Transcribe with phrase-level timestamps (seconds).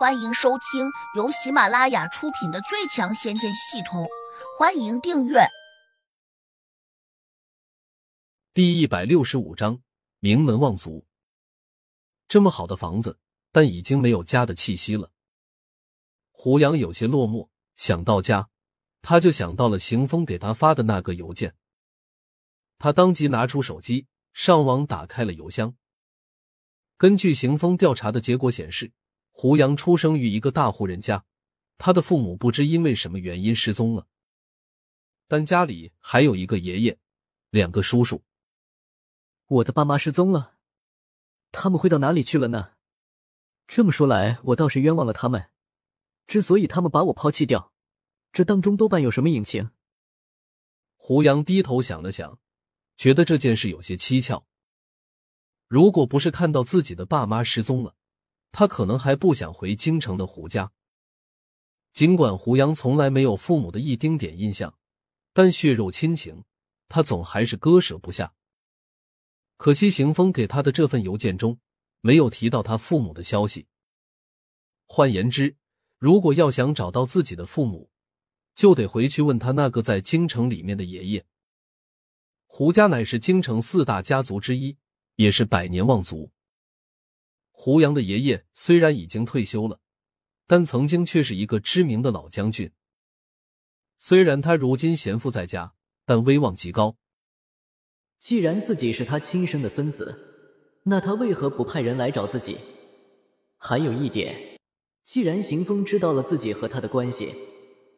[0.00, 4.04] 欢迎收听由喜马拉雅出品的《最强仙剑系统》，
[4.58, 5.40] 欢迎订阅。
[8.54, 9.82] 第一百六十五章：
[10.18, 11.04] 名门望族。
[12.28, 13.18] 这么好的房子，
[13.52, 15.10] 但已经没有家的气息了。
[16.30, 18.48] 胡杨有些落寞，想到家，
[19.02, 21.54] 他就想到了邢峰给他发的那个邮件。
[22.78, 25.76] 他当即拿出手机，上网打开了邮箱。
[26.96, 28.94] 根据邢峰调查的结果显示。
[29.40, 31.24] 胡杨出生于一个大户人家，
[31.78, 34.06] 他的父母不知因为什么原因失踪了，
[35.26, 36.98] 但家里还有一个爷爷，
[37.48, 38.22] 两个叔叔。
[39.46, 40.58] 我的爸妈失踪了，
[41.52, 42.72] 他们会到哪里去了呢？
[43.66, 45.48] 这么说来，我倒是冤枉了他们。
[46.26, 47.72] 之所以他们把我抛弃掉，
[48.32, 49.70] 这当中多半有什么隐情。
[50.96, 52.38] 胡杨低头想了想，
[52.98, 54.44] 觉得这件事有些蹊跷。
[55.66, 57.96] 如果不是看到自己的爸妈失踪了，
[58.52, 60.72] 他可能还不想回京城的胡家。
[61.92, 64.78] 尽管胡杨从来没有父母的一丁点印象，
[65.32, 66.44] 但血肉亲情，
[66.88, 68.34] 他总还是割舍不下。
[69.56, 71.58] 可惜邢峰给他的这份邮件中
[72.00, 73.66] 没有提到他父母的消息。
[74.86, 75.56] 换言之，
[75.98, 77.90] 如果要想找到自己的父母，
[78.54, 81.26] 就得回去问他那个在京城里面的爷爷。
[82.46, 84.76] 胡家乃是京城四大家族之一，
[85.16, 86.32] 也是百年望族。
[87.62, 89.80] 胡杨的爷爷虽然已经退休了，
[90.46, 92.72] 但曾经却是一个知名的老将军。
[93.98, 95.74] 虽然他如今闲赋在家，
[96.06, 96.96] 但威望极高。
[98.18, 100.18] 既然自己是他亲生的孙子，
[100.84, 102.56] 那他为何不派人来找自己？
[103.58, 104.58] 还有一点，
[105.04, 107.34] 既然邢风知道了自己和他的关系，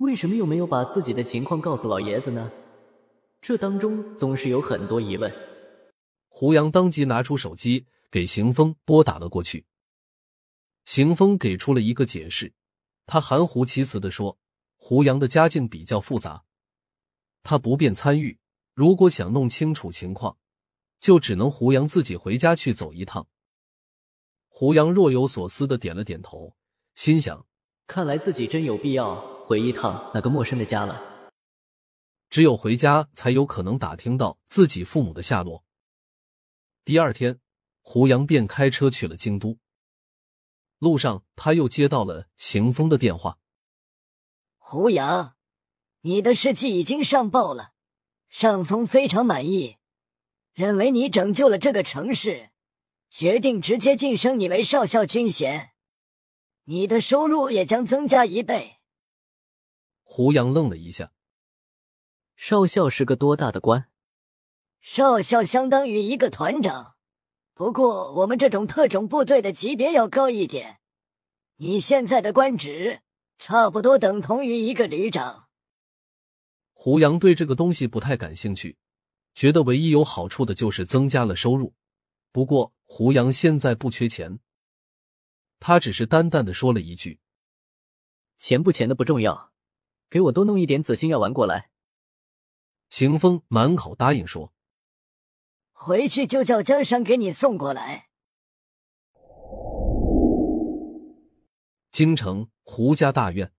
[0.01, 2.51] 为什么又没有把自己的情况告诉老爷子呢？
[3.41, 5.33] 这当中总是有很多疑问。
[6.27, 7.87] 胡杨当即拿出手机。
[8.13, 9.65] 给邢峰拨打了过去，
[10.85, 12.53] 邢峰给出了一个解释，
[13.07, 14.39] 他含糊其辞的说
[14.77, 16.45] ：“胡杨的家境比较复杂，
[17.43, 18.39] 他不便参与。
[18.75, 20.37] 如果想弄清楚情况，
[21.01, 23.27] 就只能胡杨自己回家去走一趟。”
[24.49, 26.55] 胡杨若有所思的点了点头，
[26.95, 27.47] 心想
[27.89, 31.03] ：“看来自己真有必要回一趟那个陌生的家了。
[32.29, 35.65] 只有回家，才有可能打听到自己父母的下落。”
[36.85, 37.41] 第二天。
[37.83, 39.59] 胡杨便开车去了京都。
[40.79, 43.39] 路上，他又接到了邢峰的电话。
[44.57, 45.37] 胡杨，
[46.01, 47.75] 你的事迹已经上报了，
[48.29, 49.77] 上峰非常满意，
[50.55, 52.51] 认为你拯救了这个城市，
[53.11, 55.73] 决定直接晋升你为少校军衔，
[56.65, 58.79] 你的收入也将增加一倍。
[60.03, 61.13] 胡杨愣了一下。
[62.35, 63.89] 少校是个多大的官？
[64.81, 66.92] 少校相当于一个团长。
[67.55, 70.81] 不过，我们这种特种部队的级别要高一点。
[71.57, 73.03] 你现在的官职
[73.39, 75.49] 差不多等同于一个旅长。
[76.73, 78.79] 胡杨对这个东西不太感兴趣，
[79.35, 81.75] 觉得唯一有好处的就是增加了收入。
[82.33, 84.41] 不过，胡杨现在不缺钱，
[85.61, 87.21] 他只是淡淡的说了一句
[88.39, 89.53] ：“钱不钱的不重要，
[90.09, 91.71] 给我多弄一点紫心药丸过来。”
[92.89, 94.53] 邢峰满口答应说。
[95.85, 98.07] 回去就叫江山给你送过来。
[101.91, 103.51] 京城胡家大院，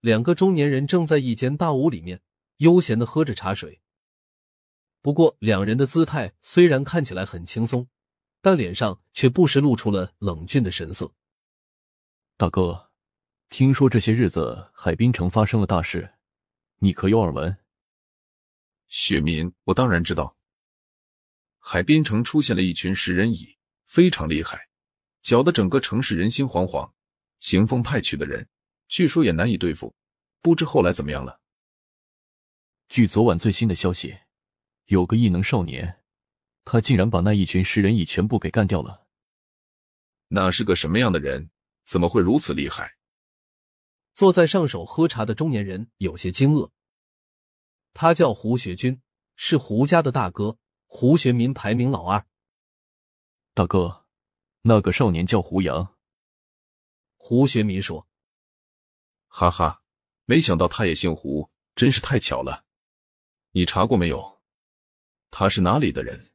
[0.00, 2.22] 两个中年人正在一间大屋里面
[2.56, 3.82] 悠闲的喝着茶水。
[5.02, 7.86] 不过，两人的姿态虽然看起来很轻松，
[8.40, 11.12] 但脸上却不时露出了冷峻的神色。
[12.38, 12.90] 大哥，
[13.50, 16.14] 听说这些日子海滨城发生了大事，
[16.78, 17.54] 你可有耳闻？
[18.88, 20.34] 雪民，我当然知道。
[21.64, 23.56] 海滨城出现了一群食人蚁，
[23.86, 24.68] 非常厉害，
[25.22, 26.92] 搅得整个城市人心惶惶。
[27.38, 28.48] 行风派去的人，
[28.88, 29.94] 据说也难以对付，
[30.40, 31.40] 不知后来怎么样了。
[32.88, 34.18] 据昨晚最新的消息，
[34.86, 36.02] 有个异能少年，
[36.64, 39.06] 他竟然把那一群食人蚁全部给干掉了。
[40.28, 41.48] 那是个什么样的人？
[41.84, 42.96] 怎么会如此厉害？
[44.14, 46.70] 坐在上手喝茶的中年人有些惊愕。
[47.94, 49.00] 他叫胡学军，
[49.36, 50.58] 是胡家的大哥。
[50.94, 52.26] 胡学民排名老二。
[53.54, 54.04] 大哥，
[54.60, 55.96] 那个少年叫胡杨。
[57.16, 58.06] 胡学民说
[59.26, 59.82] ：“哈哈，
[60.26, 62.66] 没想到他也姓胡，真是太巧了。
[63.52, 64.42] 你查过没有？
[65.30, 66.30] 他是哪里的人？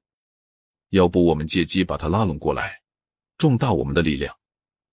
[0.89, 2.81] 要不我们借机把他拉拢过来，
[3.37, 4.39] 壮大我们的力量，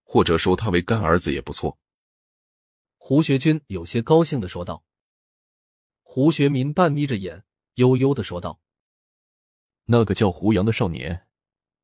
[0.03, 1.79] 或者收他为干儿子也不错。”
[2.99, 4.85] 胡学军有些高兴的说道。
[6.03, 7.47] 胡学民半眯着眼，
[7.77, 8.61] 悠悠的说道。
[9.87, 11.27] 那个叫胡杨的少年，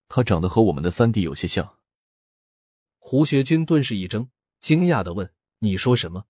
[0.09, 1.79] 他长得和我们的三弟有些像。
[2.99, 4.31] 胡学军顿时一怔，
[4.61, 6.27] 惊讶的问：“你说什么？”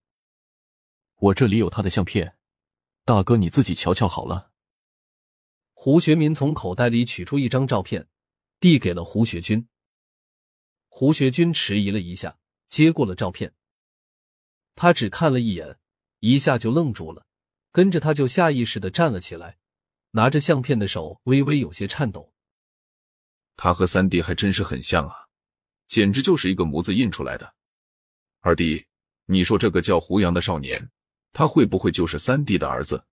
[1.17, 2.37] 我这里有他的相片，
[3.05, 4.51] 大哥你自己瞧瞧好了。
[5.73, 8.09] 胡学民从口袋里取出一张照片，
[8.59, 9.69] 递给了胡学军。
[10.89, 12.39] 胡学军迟疑了一下，
[12.69, 13.55] 接过了照片。
[14.75, 15.79] 他只看了一眼，
[16.19, 17.27] 一下就愣住了，
[17.71, 19.60] 跟着他就下意识的站了起来，
[20.13, 22.33] 拿着相片的手微微有些颤抖。
[23.57, 25.15] 他和三弟还真是很像啊，
[25.87, 27.55] 简直就是一个模子印出来的。
[28.41, 28.87] 二弟，
[29.27, 30.91] 你说这个叫胡杨的少年？
[31.33, 33.05] 他会不会就是三弟的儿子？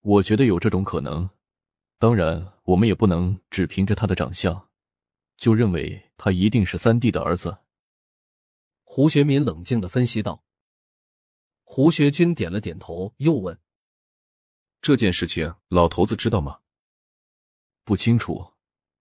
[0.00, 1.28] 我觉得有这种可能。
[1.98, 4.68] 当然，我们也不能只凭着他的长相，
[5.36, 7.56] 就认为他一定是三弟的儿子。
[8.82, 10.42] 胡学民冷静的分析道。
[11.62, 13.58] 胡学军点了点头，又问
[14.86, 16.60] ：“这件事情，老头子知道吗？”
[17.82, 18.52] 不清楚，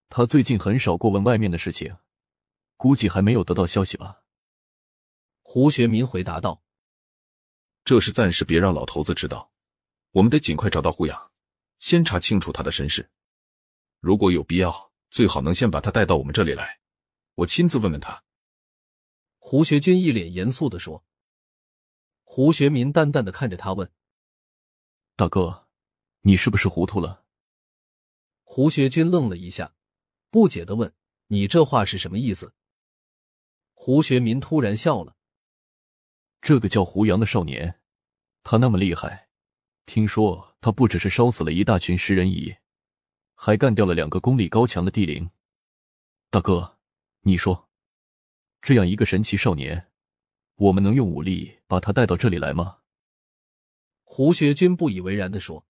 [0.10, 1.96] 他最近很少过问外面的事情，
[2.76, 4.24] 估计还没有得到消息吧。
[5.44, 6.64] 胡学民回答道。
[7.84, 9.52] 这事暂时别让老头子知道，
[10.10, 11.32] 我们得尽快找到胡杨，
[11.78, 13.12] 先查清楚他的身世。
[14.00, 16.80] 如果有必要，最好能先把他带到我们这里来，
[17.36, 18.24] 我亲自问问他。
[19.38, 21.06] 胡学军一脸严肃的说。
[22.24, 23.92] 胡学民淡淡的看着他问
[25.16, 25.65] ：“大哥，
[26.28, 27.24] 你是不是糊涂了？”
[28.42, 29.76] 胡学军愣了一下，
[30.32, 30.92] 不解的问
[31.28, 32.52] ：“你这话是什么意思？”
[33.74, 35.16] 胡学民突然笑了。
[36.42, 37.80] 这个叫胡杨的少年，
[38.42, 39.30] 他那么厉害，
[39.86, 42.56] 听说他不只是烧死了一大群食人蚁，
[43.36, 45.30] 还干掉了两个功力高强的地灵。
[46.32, 46.80] 大哥，
[47.22, 47.70] 你说，
[48.64, 49.92] 这样一个神奇少年，
[50.56, 52.80] 我们能用武力把他带到这里来吗？
[54.04, 55.68] 胡学军不以为然的说：“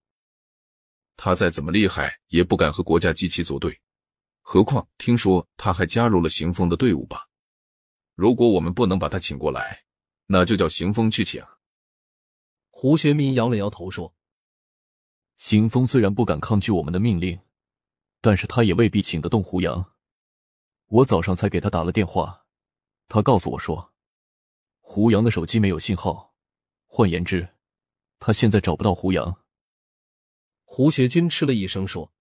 [1.17, 3.79] 他再怎么厉害，也不敢和国家机器作对，
[4.41, 7.29] 何况听说他还加入了行风的队伍吧？
[8.15, 9.81] 如果我们不能把他请过来。”
[10.27, 11.45] 那就叫行风去请。
[12.71, 14.15] 胡学民摇了摇头说
[15.37, 17.39] ：“行风虽然不敢抗拒我们的命令，
[18.21, 19.93] 但是他也未必请得动胡杨。
[20.87, 22.47] 我早上才给他打了电话，
[23.07, 23.93] 他告诉我说，
[24.79, 26.33] 胡杨的手机没有信号，
[26.87, 27.47] 换言之，
[28.17, 29.37] 他现在找不到胡杨。”
[30.75, 32.11] 胡学军嗤了一声说：“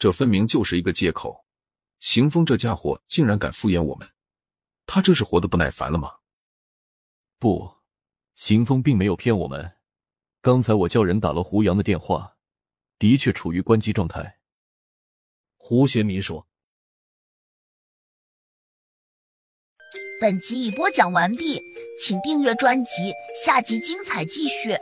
[0.00, 1.44] 这分明就是一个借口。
[1.98, 4.08] 邢峰这家伙竟然敢敷衍我们，
[4.86, 6.14] 他这是活得不耐烦了吗？”
[7.38, 7.76] 不，
[8.36, 9.76] 邢峰并没有骗我们。
[10.40, 12.38] 刚才我叫人打了胡杨的电话，
[12.98, 14.38] 的确处于关机状态。
[15.58, 16.48] 胡学民说
[20.22, 21.60] ：“本集已播讲完毕，
[22.00, 23.12] 请订阅专辑，
[23.44, 24.74] 下集精彩继续。”